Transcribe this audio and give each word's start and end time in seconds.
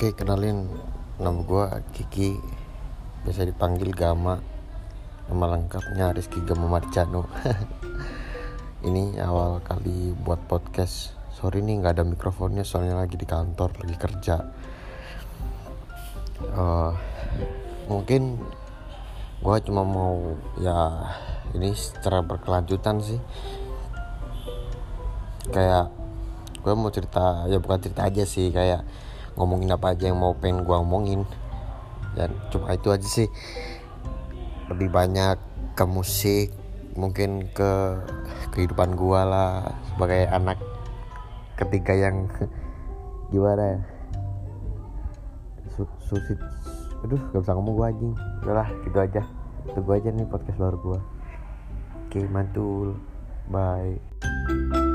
Oke, 0.00 0.16
kenalin. 0.16 0.64
Nama 1.20 1.44
gue 1.44 1.64
Kiki. 1.92 2.32
Biasa 3.20 3.44
dipanggil 3.44 3.92
Gama. 3.92 4.40
Nama 5.28 5.44
lengkapnya 5.44 6.16
Rizky 6.16 6.40
Gama 6.40 6.72
Marcano 6.72 7.28
Ini 8.88 9.20
awal 9.20 9.60
kali 9.60 10.16
buat 10.16 10.40
podcast. 10.48 11.12
Sorry 11.36 11.60
nih 11.60 11.84
nggak 11.84 12.00
ada 12.00 12.08
mikrofonnya 12.08 12.64
soalnya 12.64 12.96
lagi 12.96 13.20
di 13.20 13.28
kantor, 13.28 13.76
lagi 13.76 13.96
kerja. 14.00 14.40
Uh, 16.48 16.96
Mungkin 17.92 18.40
gue 19.44 19.56
cuma 19.68 19.84
mau 19.84 20.32
ya 20.64 21.12
ini 21.52 21.76
secara 21.76 22.24
berkelanjutan 22.24 23.04
sih. 23.04 23.20
Kayak 25.52 25.92
gue 26.64 26.72
mau 26.72 26.88
cerita 26.88 27.44
ya 27.52 27.60
bukan 27.60 27.84
cerita 27.84 28.08
aja 28.08 28.24
sih 28.24 28.48
kayak 28.48 28.80
ngomongin 29.34 29.70
apa 29.74 29.94
aja 29.94 30.10
yang 30.10 30.18
mau 30.18 30.34
pengen 30.34 30.66
gue 30.66 30.76
omongin. 30.76 31.22
Dan 32.14 32.34
cuma 32.50 32.74
itu 32.74 32.90
aja 32.90 33.06
sih. 33.06 33.28
Lebih 34.70 34.90
banyak 34.90 35.36
ke 35.74 35.84
musik 35.86 36.48
mungkin 36.98 37.46
ke 37.54 38.02
kehidupan 38.50 38.98
gue 38.98 39.20
lah 39.22 39.62
sebagai 39.94 40.26
anak 40.26 40.58
ketiga 41.54 41.94
yang 41.94 42.26
gimana 43.32 43.78
ya? 43.78 43.80
Susit 46.02 46.36
aduh 47.00 47.16
gak 47.32 47.40
bisa 47.40 47.56
ngomong 47.56 47.74
gue 47.78 47.86
anjing. 47.86 48.14
Udahlah 48.42 48.68
gitu 48.84 48.98
aja. 48.98 49.22
Tunggu 49.70 49.92
aja 49.96 50.08
nih 50.10 50.26
podcast 50.26 50.58
baru 50.58 50.78
gue 50.80 51.00
oke 52.10 52.26
mantul. 52.26 52.98
Bye 53.46 54.89